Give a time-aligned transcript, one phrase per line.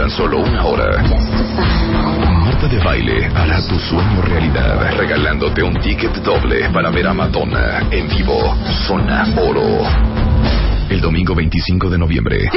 [0.00, 1.02] Tan solo una hora,
[2.46, 7.86] Marta de Baile hará tu sueño realidad, regalándote un ticket doble para ver a Madonna
[7.90, 8.56] en vivo,
[8.86, 9.82] Zona Oro.
[10.88, 12.48] El domingo 25 de noviembre.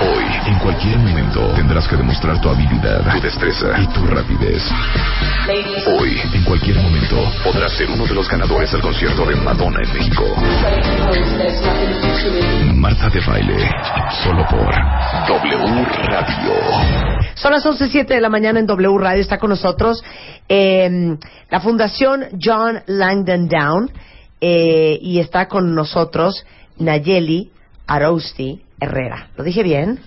[0.00, 4.62] Hoy, en cualquier momento, tendrás que demostrar tu habilidad, tu destreza y tu rapidez.
[5.98, 9.92] Hoy, en cualquier momento, podrás ser uno de los ganadores del concierto de Madonna en
[9.92, 10.24] México.
[12.74, 13.70] Marta de Baile,
[14.22, 14.72] solo por
[15.26, 16.52] W Radio.
[17.34, 19.20] Son las 11.07 de la mañana en W Radio.
[19.20, 20.04] Está con nosotros
[20.48, 21.16] eh,
[21.50, 23.90] la Fundación John Langdon Down
[24.40, 26.46] eh, y está con nosotros
[26.78, 27.50] Nayeli
[27.88, 29.28] Arousti Herrera.
[29.36, 29.98] ¿Lo dije bien?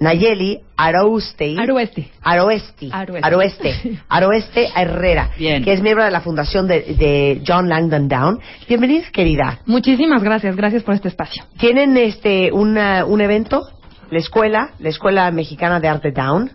[0.00, 1.56] Nayeli Arousti.
[1.58, 2.10] Aroesti.
[2.22, 2.88] Aroesti.
[2.92, 3.26] Aroeste.
[3.26, 3.98] Aroeste.
[4.08, 5.30] Aroeste Herrera.
[5.38, 5.64] Bien.
[5.64, 8.40] Que es miembro de la Fundación de, de John Langdon Down.
[8.68, 9.58] Bienvenida, querida.
[9.66, 11.44] Muchísimas gracias, gracias por este espacio.
[11.58, 13.68] ¿Tienen este una- un evento?
[14.10, 16.50] La escuela, la Escuela Mexicana de Arte Down.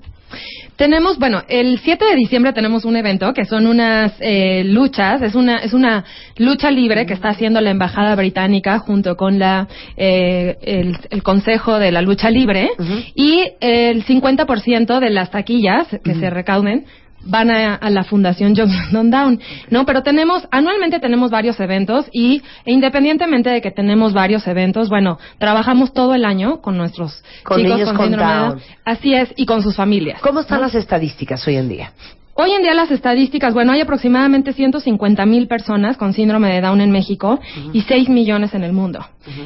[0.75, 5.35] Tenemos, bueno, el 7 de diciembre tenemos un evento que son unas eh, luchas, es
[5.35, 6.03] una es una
[6.37, 9.67] lucha libre que está haciendo la embajada británica junto con la
[9.97, 12.71] eh, el, el Consejo de la Lucha Libre.
[13.15, 16.85] Y el 50% de las taquillas que se recauden
[17.25, 19.85] van a, a la Fundación John Langdon Down, ¿no?
[19.85, 25.17] Pero tenemos, anualmente tenemos varios eventos y e independientemente de que tenemos varios eventos, bueno,
[25.37, 28.33] trabajamos todo el año con nuestros Con chicos niños con con síndrome.
[28.33, 28.61] Down.
[28.85, 30.21] Así es, y con sus familias.
[30.21, 31.91] ¿Cómo están las estadísticas hoy en día?
[32.35, 36.81] Hoy en día las estadísticas, bueno, hay aproximadamente 150 mil personas con síndrome de Down
[36.81, 37.39] en México
[37.73, 39.05] y 6 millones en el mundo.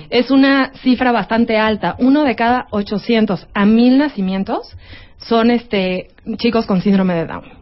[0.09, 1.97] Es una cifra bastante alta.
[1.99, 4.73] Uno de cada 800 a 1000 nacimientos
[5.17, 7.56] son este chicos con síndrome de Down.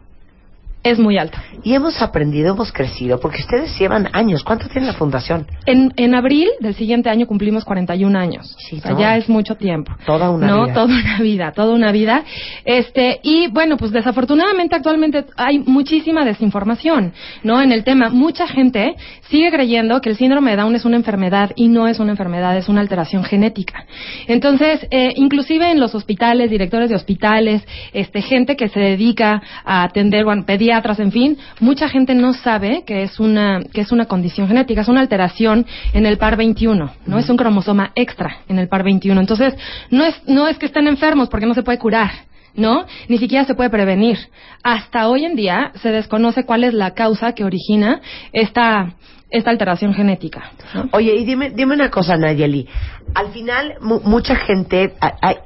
[0.86, 1.36] Es muy alto.
[1.64, 4.44] Y hemos aprendido, hemos crecido, porque ustedes llevan años.
[4.44, 5.48] ¿Cuánto tiene la fundación?
[5.66, 8.54] En, en abril del siguiente año cumplimos 41 años.
[8.70, 9.00] Sí, o sea, no.
[9.00, 9.92] ya es mucho tiempo.
[10.06, 10.74] Toda una no, vida.
[10.74, 12.22] toda una vida, toda una vida.
[12.64, 17.60] Este, y bueno, pues desafortunadamente actualmente hay muchísima desinformación, ¿no?
[17.60, 18.10] En el tema.
[18.10, 21.98] Mucha gente sigue creyendo que el síndrome de Down es una enfermedad y no es
[21.98, 23.86] una enfermedad, es una alteración genética.
[24.28, 29.82] Entonces, eh, inclusive en los hospitales, directores de hospitales, este, gente que se dedica a
[29.82, 34.06] atender, bueno, pediatras, en fin, mucha gente no sabe que es una, que es una
[34.06, 37.18] condición genética, es una alteración en el par 21, ¿no?
[37.18, 39.20] Es un cromosoma extra en el par 21.
[39.20, 39.54] Entonces,
[39.90, 42.10] no es, no es que estén enfermos porque no se puede curar.
[42.58, 42.86] ¿No?
[43.08, 44.16] Ni siquiera se puede prevenir.
[44.62, 48.00] Hasta hoy en día se desconoce cuál es la causa que origina
[48.32, 48.94] esta,
[49.28, 50.52] esta alteración genética.
[50.72, 50.88] ¿no?
[50.92, 52.66] Oye, y dime, dime una cosa, Nayeli.
[53.14, 55.36] Al final, mu- mucha gente, hay-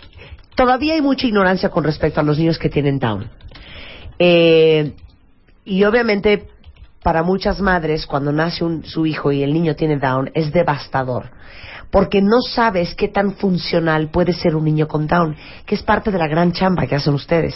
[0.54, 3.28] todavía hay mucha ignorancia con respecto a los niños que tienen Down.
[4.16, 4.92] Eh,
[5.65, 6.48] y obviamente,
[7.03, 11.31] para muchas madres, cuando nace un- su hijo y el niño tiene Down, es devastador.
[11.90, 15.34] Porque no sabes qué tan funcional puede ser un niño con Down,
[15.66, 17.54] que es parte de la gran chamba que hacen ustedes.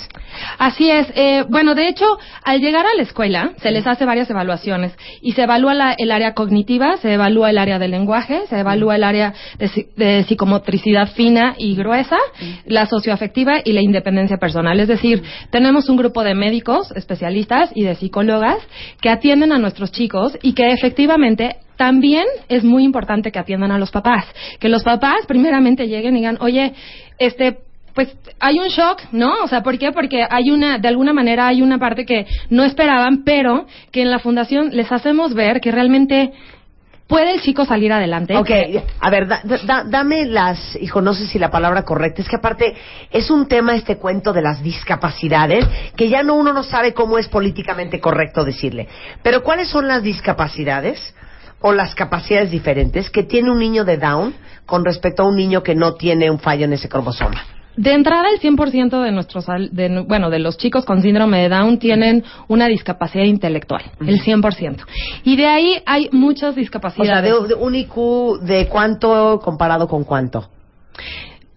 [0.59, 1.06] Así es.
[1.15, 2.05] Eh, bueno, de hecho,
[2.43, 4.93] al llegar a la escuela se les hace varias evaluaciones
[5.23, 8.97] y se evalúa la- el área cognitiva, se evalúa el área del lenguaje, se evalúa
[8.97, 12.19] el área de, de psicomotricidad fina y gruesa,
[12.67, 14.81] la socioafectiva y la independencia personal.
[14.81, 18.59] Es decir, tenemos un grupo de médicos, especialistas y de psicólogas
[19.00, 23.79] que atienden a nuestros chicos y que efectivamente también es muy importante que atiendan a
[23.79, 24.25] los papás.
[24.61, 26.73] Que los papás primeramente lleguen y digan, oye,
[27.19, 27.59] este,
[27.95, 29.35] pues hay un shock, ¿no?
[29.45, 29.93] O sea, ¿por qué?
[29.93, 34.11] Porque hay una, de alguna manera hay una parte que no esperaban, pero que en
[34.11, 36.33] la fundación les hacemos ver que realmente
[37.07, 38.35] puede el chico salir adelante.
[38.37, 38.51] Ok,
[38.99, 42.37] a ver, da- da- dame las, hijo, no sé si la palabra correcta, es que
[42.37, 42.75] aparte
[43.12, 45.67] es un tema este cuento de las discapacidades,
[45.97, 48.88] que ya no uno no sabe cómo es políticamente correcto decirle.
[49.23, 51.15] Pero ¿cuáles son las discapacidades
[51.66, 54.34] o las capacidades diferentes que tiene un niño de Down
[54.66, 57.43] con respecto a un niño que no tiene un fallo en ese cromosoma?
[57.75, 61.78] De entrada, el 100% de nuestros, de, bueno, de los chicos con síndrome de Down
[61.78, 64.84] tienen una discapacidad intelectual, el 100%.
[65.25, 67.32] Y de ahí hay muchas O sea, discapacidades.
[67.32, 70.50] de, de un IQ de cuánto comparado con cuánto.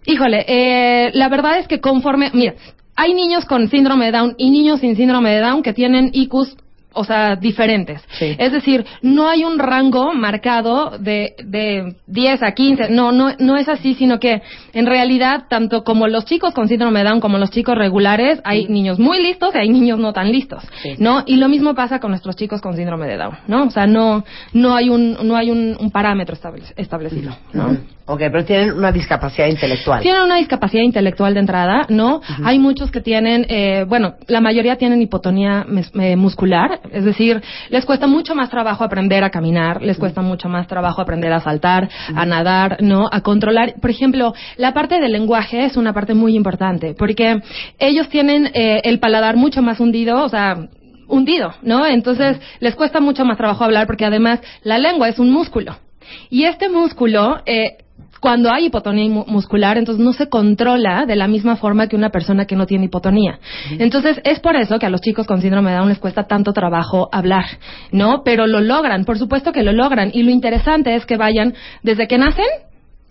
[0.06, 2.54] Híjole, eh, la verdad es que conforme, mira,
[2.96, 6.56] hay niños con síndrome de Down y niños sin síndrome de Down que tienen IQs
[6.92, 8.02] o sea, diferentes.
[8.18, 8.34] Sí.
[8.38, 13.56] Es decir, no hay un rango marcado de, de 10 a 15, no, no, no
[13.56, 14.42] es así, sino que
[14.72, 18.66] en realidad, tanto como los chicos con síndrome de Down como los chicos regulares, hay
[18.68, 20.94] niños muy listos y hay niños no tan listos, Sí.
[20.98, 21.22] ¿no?
[21.26, 23.64] Y lo mismo pasa con nuestros chicos con síndrome de Down, ¿no?
[23.64, 27.76] O sea, no, no hay un, no hay un, un parámetro estable- establecido, ¿no?
[28.10, 30.00] Ok, pero tienen una discapacidad intelectual.
[30.02, 32.22] Tienen una discapacidad intelectual de entrada, ¿no?
[32.42, 35.94] Hay muchos que tienen, eh, bueno, la mayoría tienen hipotonía mes-
[36.92, 41.00] es decir, les cuesta mucho más trabajo aprender a caminar, les cuesta mucho más trabajo
[41.00, 43.08] aprender a saltar, a nadar, ¿no?
[43.10, 43.74] A controlar.
[43.80, 47.40] Por ejemplo, la parte del lenguaje es una parte muy importante, porque
[47.78, 50.68] ellos tienen eh, el paladar mucho más hundido, o sea,
[51.08, 51.86] hundido, ¿no?
[51.86, 55.76] Entonces, les cuesta mucho más trabajo hablar porque además la lengua es un músculo.
[56.30, 57.78] Y este músculo, eh,
[58.20, 62.10] cuando hay hipotonía mu- muscular, entonces no se controla de la misma forma que una
[62.10, 63.38] persona que no tiene hipotonía.
[63.78, 66.52] Entonces es por eso que a los chicos con síndrome de Down les cuesta tanto
[66.52, 67.44] trabajo hablar,
[67.92, 68.22] ¿no?
[68.24, 70.10] Pero lo logran, por supuesto que lo logran.
[70.12, 72.46] Y lo interesante es que vayan desde que nacen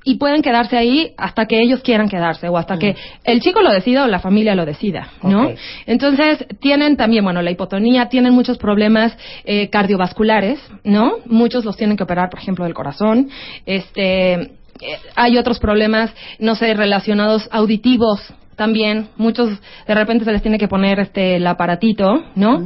[0.03, 2.95] y pueden quedarse ahí hasta que ellos quieran quedarse o hasta que
[3.25, 5.49] el chico lo decida o la familia lo decida, ¿no?
[5.85, 11.15] Entonces, tienen también, bueno, la hipotonía, tienen muchos problemas eh, cardiovasculares, ¿no?
[11.25, 13.29] Muchos los tienen que operar, por ejemplo, del corazón.
[13.65, 14.51] Este,
[14.81, 18.21] eh, hay otros problemas, no sé, relacionados auditivos
[18.55, 19.09] también.
[19.17, 19.49] Muchos,
[19.87, 22.65] de repente se les tiene que poner este, el aparatito, ¿no?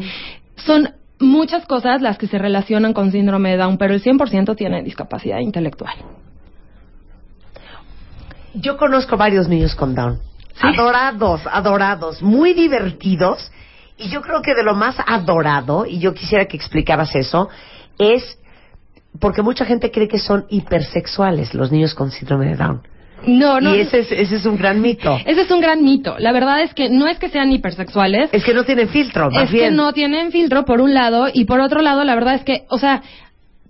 [0.55, 4.83] Son muchas cosas las que se relacionan con síndrome de Down, pero el 100% tiene
[4.83, 5.93] discapacidad intelectual.
[8.53, 10.19] Yo conozco varios niños con Down.
[10.61, 13.51] Adorados, adorados, muy divertidos.
[13.97, 17.49] Y yo creo que de lo más adorado, y yo quisiera que explicaras eso,
[17.97, 18.37] es
[19.19, 22.81] porque mucha gente cree que son hipersexuales los niños con síndrome de Down.
[23.27, 23.75] No, no.
[23.75, 25.15] Y ese es, ese es un gran mito.
[25.25, 26.15] Ese es un gran mito.
[26.17, 29.43] La verdad es que no es que sean hipersexuales, Es que no tienen filtro, más
[29.43, 32.43] es que no tienen filtro por un lado y por otro lado la verdad es
[32.43, 33.03] que, o sea,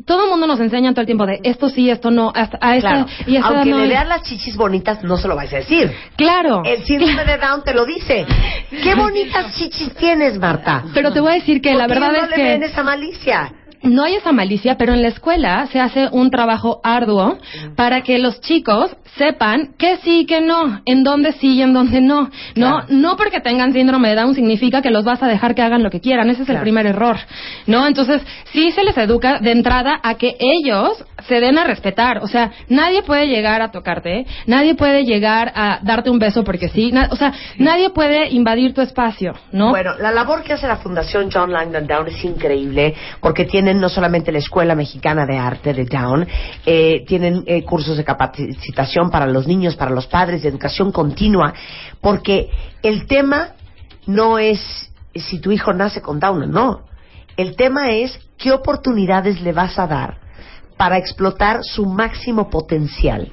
[0.05, 2.75] todo el mundo nos enseña todo el tiempo de esto sí, esto no, hasta a
[2.77, 3.05] esta Claro.
[3.27, 3.79] y esta Aunque no.
[3.79, 5.91] le veas las chichis bonitas, no se lo vais a decir.
[6.15, 6.63] Claro.
[6.65, 8.25] El síndrome de Down te lo dice.
[8.83, 10.85] Qué bonitas chichis tienes, Marta.
[10.93, 12.83] Pero te voy a decir que ¿Por la verdad no es le que ven esa
[12.83, 13.53] malicia.
[13.83, 17.37] No hay esa malicia, pero en la escuela se hace un trabajo arduo
[17.75, 21.73] para que los chicos sepan que sí y que no, en dónde sí y en
[21.73, 22.29] dónde no.
[22.55, 22.85] No, Claro.
[22.89, 25.89] no porque tengan síndrome de Down significa que los vas a dejar que hagan lo
[25.89, 26.29] que quieran.
[26.29, 26.59] Ese es Claro.
[26.59, 27.17] el primer error.
[27.67, 27.85] ¿No?
[27.87, 28.21] Entonces,
[28.53, 32.19] sí se les educa de entrada a que ellos se den a respetar.
[32.19, 36.69] O sea, nadie puede llegar a tocarte, nadie puede llegar a darte un beso porque
[36.69, 36.91] sí.
[37.09, 39.69] O sea, nadie puede invadir tu espacio, ¿no?
[39.69, 43.45] Bueno, la labor que hace la Fundación John Langdon Down es increíble porque
[43.79, 46.27] no solamente la Escuela Mexicana de Arte de Down,
[46.65, 51.53] eh, tienen eh, cursos de capacitación para los niños, para los padres, de educación continua,
[52.01, 52.49] porque
[52.83, 53.51] el tema
[54.05, 56.81] no es si tu hijo nace con Down no.
[57.37, 60.17] El tema es qué oportunidades le vas a dar
[60.77, 63.31] para explotar su máximo potencial.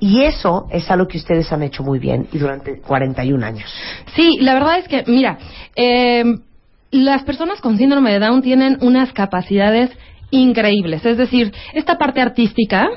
[0.00, 3.70] Y eso es algo que ustedes han hecho muy bien y durante 41 años.
[4.14, 5.38] Sí, la verdad es que, mira,
[5.76, 6.24] eh,
[6.90, 9.90] las personas con síndrome de Down tienen unas capacidades
[10.30, 11.04] increíbles.
[11.04, 12.88] Es decir, esta parte artística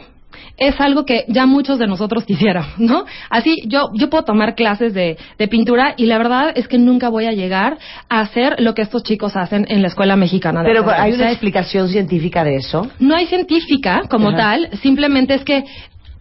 [0.58, 3.06] es algo que ya muchos de nosotros quisiéramos, ¿no?
[3.30, 7.10] Así, yo, yo puedo tomar clases de, de pintura y la verdad es que nunca
[7.10, 7.78] voy a llegar
[8.10, 11.32] a hacer lo que estos chicos hacen en la Escuela Mexicana de Pero hay una
[11.32, 12.88] explicación científica de eso.
[13.00, 14.38] no hay científica como Ajá.
[14.38, 15.64] tal, simplemente es que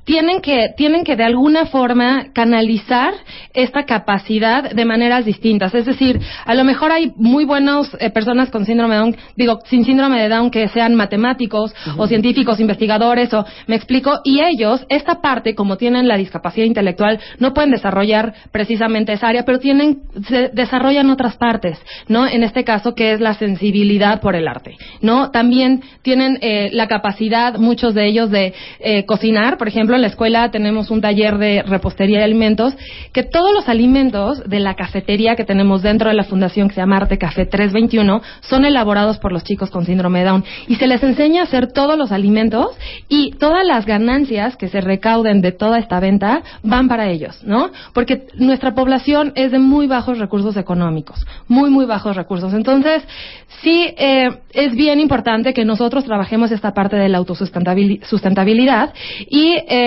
[0.05, 3.15] tienen que tienen que de alguna forma canalizar
[3.55, 5.75] esta capacidad de maneras distintas.
[5.75, 9.59] Es decir, a lo mejor hay muy buenas eh, personas con síndrome de Down, digo,
[9.67, 14.85] sin síndrome de Down que sean matemáticos o científicos, investigadores o me explico, y ellos
[14.89, 20.03] esta parte como tienen la discapacidad intelectual no pueden desarrollar precisamente esa área, pero tienen
[20.29, 21.79] se desarrollan otras partes,
[22.09, 22.27] ¿no?
[22.27, 25.31] En este caso que es la sensibilidad por el arte, ¿no?
[25.31, 30.09] También tienen eh, la capacidad muchos de ellos de eh, cocinar, por ejemplo, en la
[30.09, 32.75] escuela tenemos un taller de repostería de alimentos,
[33.13, 36.81] que todos los alimentos de la cafetería que tenemos dentro de la fundación que se
[36.81, 40.87] llama Arte Café 321 son elaborados por los chicos con síndrome de Down y se
[40.87, 42.69] les enseña a hacer todos los alimentos
[43.09, 47.71] y todas las ganancias que se recauden de toda esta venta van para ellos, ¿no?
[47.93, 52.55] Porque nuestra población es de muy bajos recursos económicos, muy, muy bajos recursos.
[52.55, 53.03] Entonces,
[53.63, 58.93] sí eh, es bien importante que nosotros trabajemos esta parte de la autosustentabilidad
[59.29, 59.82] y eh,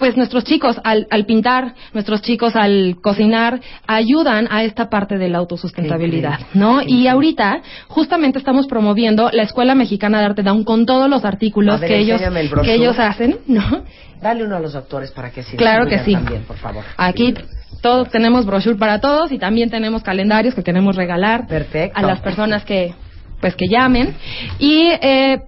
[0.00, 5.28] pues nuestros chicos al, al pintar, nuestros chicos al cocinar, ayudan a esta parte de
[5.28, 6.40] la autosustentabilidad.
[6.54, 6.80] ¿no?
[6.80, 11.78] Y ahorita justamente estamos promoviendo la Escuela Mexicana de Arte Down con todos los artículos
[11.80, 13.84] ver, que ellos el que ellos hacen, ¿no?
[14.22, 16.14] Dale uno a los doctores para que se Claro que sí.
[16.14, 16.82] También, por favor.
[16.96, 17.34] Aquí
[17.82, 21.98] todos tenemos brochure para todos y también tenemos calendarios que queremos regalar Perfecto.
[21.98, 22.94] a las personas que
[23.40, 24.14] pues que llamen
[24.58, 25.40] y eh,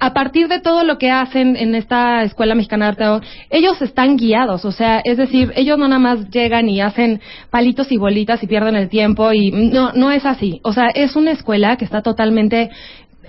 [0.00, 4.16] a partir de todo lo que hacen en esta Escuela Mexicana de Arte, ellos están
[4.16, 8.42] guiados, o sea, es decir, ellos no nada más llegan y hacen palitos y bolitas
[8.42, 10.60] y pierden el tiempo y no, no es así.
[10.62, 12.70] O sea, es una escuela que está totalmente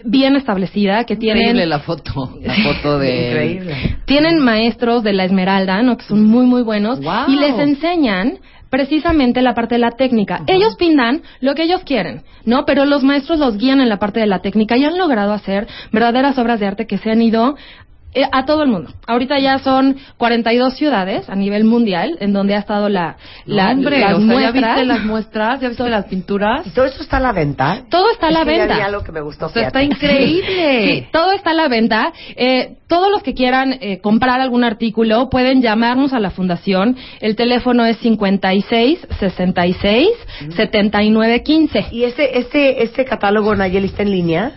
[0.03, 1.43] bien establecida, que tienen...
[1.43, 3.27] Increíble la foto, la foto de...
[3.27, 3.97] Increíble.
[4.05, 5.97] Tienen maestros de la Esmeralda, ¿no?
[5.97, 6.99] Que son muy, muy buenos.
[6.99, 7.25] Wow.
[7.27, 10.43] Y les enseñan precisamente la parte de la técnica.
[10.47, 12.65] Ellos pintan lo que ellos quieren, ¿no?
[12.65, 15.67] Pero los maestros los guían en la parte de la técnica y han logrado hacer
[15.91, 17.55] verdaderas obras de arte que se han ido
[18.31, 18.91] a todo el mundo.
[19.07, 23.99] Ahorita ya son 42 ciudades a nivel mundial en donde ha estado la, la hombre,
[23.99, 24.53] las o sea, ¿ya muestras.
[24.75, 25.61] viste las muestras?
[25.61, 26.67] ¿Ya viste las pinturas?
[26.67, 27.83] ¿Y todo esto está a la venta?
[27.89, 28.85] Todo está a Es la que ya venta.
[28.85, 29.45] algo que me gustó.
[29.45, 30.39] O sea, está increíble.
[30.89, 32.11] Sí, todo está a la venta.
[32.35, 36.97] Eh, todos los que quieran eh, comprar algún artículo pueden llamarnos a la fundación.
[37.21, 40.09] El teléfono es 56 66
[40.55, 41.85] 79 15.
[41.91, 44.51] ¿Y este, este, este catálogo, Nayeli, está en línea?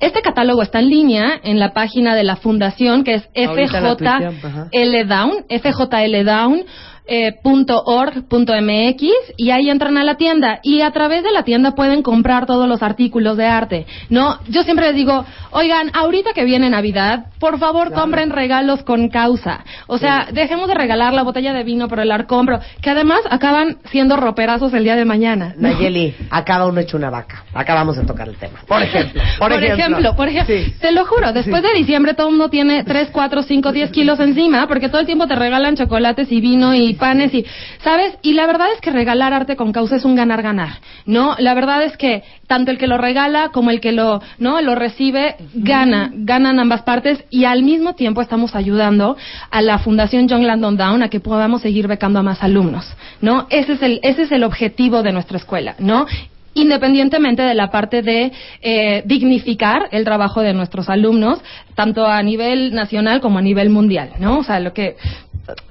[0.00, 4.26] Este catálogo está en línea en la página de la fundación que es fjldown,
[5.50, 6.64] fjldown.
[7.10, 9.02] Eh, punto org punto mx
[9.36, 12.68] y ahí entran a la tienda y a través de la tienda pueden comprar todos
[12.68, 17.58] los artículos de arte no yo siempre les digo oigan ahorita que viene navidad por
[17.58, 21.98] favor compren regalos con causa o sea dejemos de regalar la botella de vino por
[21.98, 25.68] el arcón pero que además acaban siendo roperazos el día de mañana ¿no?
[25.68, 27.44] Nayeli, acaba uno hecho una vaca.
[27.52, 28.60] Acabamos de tocar el tema.
[28.66, 29.22] Por ejemplo.
[29.38, 30.74] Por, Por ejemplo, por ejemplo, Sí.
[30.80, 34.20] te lo juro, después de diciembre todo el mundo tiene 3, 4, 5, 10 kilos
[34.20, 37.44] encima, porque todo el tiempo te regalan chocolates y vino y panes y,
[37.82, 38.16] ¿sabes?
[38.22, 40.74] Y la verdad es que regalar arte con causa es un ganar-ganar,
[41.06, 41.34] ¿no?
[41.38, 44.60] La verdad es que tanto el que lo regala como el que lo, ¿no?
[44.60, 49.16] Lo recibe, gana, ganan ambas partes y al mismo tiempo estamos ayudando
[49.50, 52.86] a la Fundación John Landon Down a que podamos seguir becando a más alumnos,
[53.20, 53.46] ¿no?
[53.50, 56.06] Ese es el, ese es el objetivo de nuestra escuela, ¿no?
[56.54, 61.40] independientemente de la parte de eh, dignificar el trabajo de nuestros alumnos,
[61.74, 64.38] tanto a nivel nacional como a nivel mundial, ¿no?
[64.38, 64.96] O sea, lo que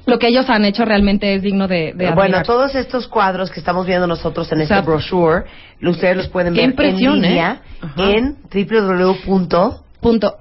[0.06, 3.60] lo que ellos han hecho realmente es digno de, de Bueno, todos estos cuadros que
[3.60, 5.46] estamos viendo nosotros en este brochure,
[5.82, 7.62] ustedes los pueden ver en línea
[7.98, 8.16] ¿eh?
[8.16, 9.14] En www.
[10.02, 10.38] punto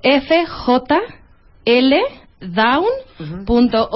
[1.64, 3.88] fjldown.org punto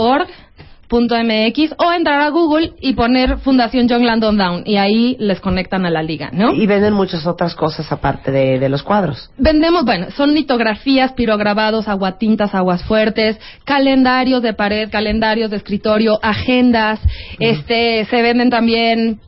[1.00, 5.86] mx o entrar a Google y poner Fundación John Landon Down y ahí les conectan
[5.86, 6.52] a la liga, ¿no?
[6.52, 9.30] Y venden muchas otras cosas aparte de, de los cuadros.
[9.38, 17.00] Vendemos, bueno, son litografías, pirograbados, aguatintas, aguas fuertes, calendarios de pared, calendarios de escritorio, agendas,
[17.38, 19.20] este, se venden también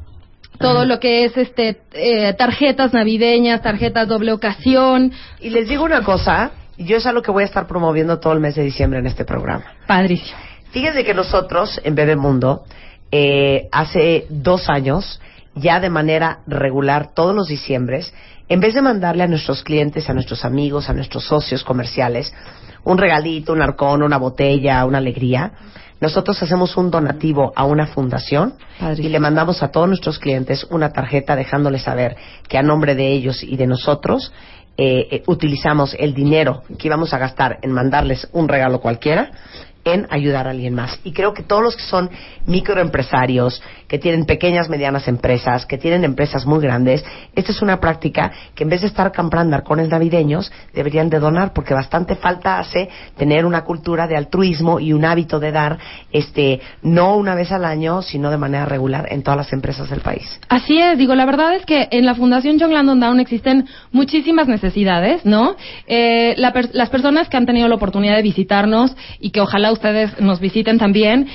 [0.58, 6.02] todo lo que es este eh, tarjetas navideñas, tarjetas doble ocasión, Y les digo una
[6.02, 9.06] cosa, yo es algo que voy a estar promoviendo todo el mes de diciembre en
[9.06, 9.64] este programa.
[9.86, 10.38] padrísimo.
[10.74, 12.64] Fíjense que nosotros en Bebemundo,
[13.12, 15.20] eh, hace dos años,
[15.54, 18.12] ya de manera regular, todos los diciembres,
[18.48, 22.34] en vez de mandarle a nuestros clientes, a nuestros amigos, a nuestros socios comerciales,
[22.82, 25.52] un regalito, un arcón, una botella, una alegría,
[26.00, 28.54] nosotros hacemos un donativo a una fundación
[28.96, 32.16] y le mandamos a todos nuestros clientes una tarjeta dejándoles saber
[32.48, 34.32] que a nombre de ellos y de nosotros
[34.76, 39.30] eh, eh, utilizamos el dinero que íbamos a gastar en mandarles un regalo cualquiera
[39.84, 40.98] en ayudar a alguien más.
[41.04, 42.10] Y creo que todos los que son
[42.46, 43.62] microempresarios,
[43.94, 47.04] que tienen pequeñas, medianas empresas, que tienen empresas muy grandes,
[47.36, 51.52] esta es una práctica que en vez de estar comprando arcones navideños, deberían de donar,
[51.52, 55.78] porque bastante falta hace tener una cultura de altruismo y un hábito de dar,
[56.10, 60.00] este, no una vez al año, sino de manera regular en todas las empresas del
[60.00, 60.40] país.
[60.48, 64.48] Así es, digo, la verdad es que en la Fundación John Landon Down existen muchísimas
[64.48, 65.54] necesidades, ¿no?
[65.86, 69.70] Eh, la per- las personas que han tenido la oportunidad de visitarnos y que ojalá
[69.70, 71.28] ustedes nos visiten también,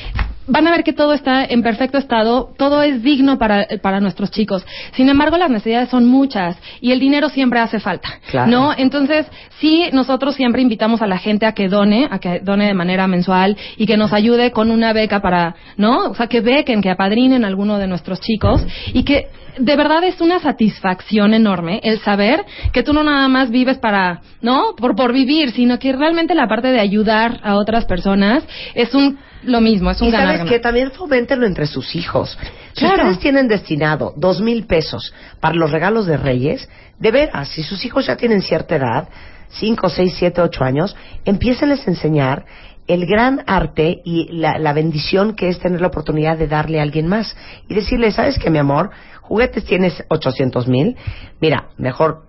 [0.50, 4.32] van a ver que todo está en perfecto estado, todo es digno para, para nuestros
[4.32, 4.66] chicos.
[4.94, 8.52] Sin embargo, las necesidades son muchas y el dinero siempre hace falta, Claro.
[8.52, 8.74] ¿no?
[8.76, 9.26] Entonces,
[9.60, 13.08] sí, nosotros siempre invitamos a la gente a que done, a que done de manera
[13.08, 16.10] mensual y que nos ayude con una beca para, ¿no?
[16.10, 19.28] O sea, que bequen, que apadrinen a alguno de nuestros chicos y que
[19.58, 24.22] de verdad es una satisfacción enorme el saber que tú no nada más vives para,
[24.42, 24.76] ¿no?
[24.78, 29.18] Por, por vivir, sino que realmente la parte de ayudar a otras personas es un,
[29.44, 32.38] lo mismo, es un y sabes que también foméntenlo entre sus hijos.
[32.74, 36.68] Si ustedes tienen destinado dos mil pesos para los regalos de Reyes,
[37.00, 39.10] de veras, si sus hijos ya tienen cierta edad,
[39.50, 42.46] cinco, seis, siete, ocho años, empiécenles a enseñar
[42.88, 46.84] el gran arte y la, la bendición que es tener la oportunidad de darle a
[46.84, 47.36] alguien más
[47.68, 48.90] y decirle, ¿sabes qué, mi amor?
[49.22, 50.98] Juguetes tienes 800 mil.
[51.40, 52.24] Mira, mejor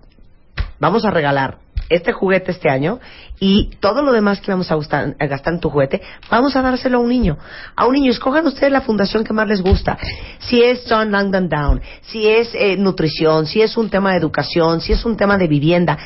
[0.79, 1.57] vamos a regalar
[1.93, 2.99] este juguete este año
[3.39, 6.61] y todo lo demás que vamos a, gustar- a gastar en tu juguete, vamos a
[6.61, 7.37] dárselo a un niño.
[7.75, 9.97] A un niño, escojan ustedes la fundación que más les gusta.
[10.39, 14.81] Si es John Langdon Down, si es eh, nutrición, si es un tema de educación,
[14.81, 15.97] si es un tema de vivienda.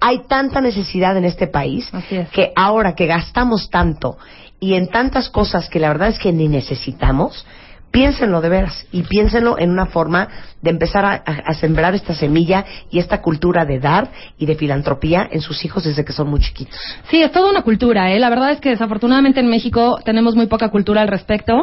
[0.00, 2.28] Hay tanta necesidad en este país es.
[2.30, 4.16] que ahora que gastamos tanto
[4.58, 7.46] y en tantas cosas que la verdad es que ni necesitamos,
[7.90, 10.28] piénsenlo de veras y piénsenlo en una forma
[10.62, 14.54] de empezar a, a- a sembrar esta semilla y esta cultura de dar y de
[14.54, 16.78] filantropía en sus hijos desde que son muy chiquitos.
[17.10, 18.18] Sí, es toda una cultura, ¿eh?
[18.20, 21.54] La verdad es que desafortunadamente en México tenemos muy poca cultura al respecto,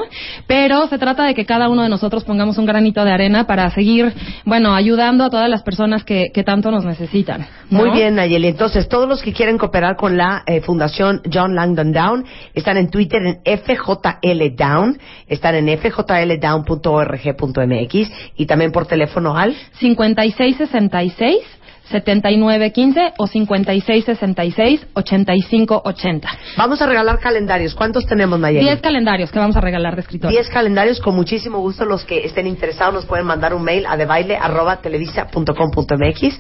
[0.48, 3.70] pero se trata de que cada uno de nosotros pongamos un granito de arena para
[3.72, 4.14] seguir,
[4.46, 7.46] bueno, ayudando a todas las personas que, que tanto nos necesitan.
[7.70, 7.80] ¿no?
[7.80, 8.48] Muy bien, Nayeli.
[8.48, 12.90] Entonces, todos los que quieren cooperar con la eh, Fundación John Langdon Down están en
[12.90, 15.78] Twitter en FJL Down, están en
[16.26, 21.58] fjldown.org.mx y también por teléfono al 5666
[21.92, 26.30] 7915 o 5666 8580.
[26.58, 27.76] Vamos a regalar calendarios.
[27.76, 28.66] ¿Cuántos tenemos, Nayeli?
[28.66, 30.38] 10 calendarios que vamos a regalar de escritorio.
[30.38, 31.86] 10 calendarios con muchísimo gusto.
[31.86, 36.40] Los que estén interesados nos pueden mandar un mail a debaile@televisa.com.mx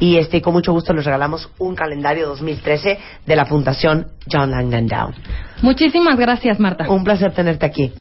[0.00, 4.86] y este con mucho gusto les regalamos un calendario 2013 de la Fundación John Langdon
[4.86, 5.14] Down.
[5.62, 6.90] Muchísimas gracias, Marta.
[6.90, 7.92] Un placer tenerte aquí.